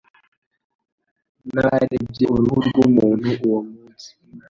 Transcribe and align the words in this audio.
Nabarebye 1.53 2.25
uruhu 2.33 2.57
rwumuntu 2.67 3.29
uwo 3.45 3.59
munsi. 3.69 4.09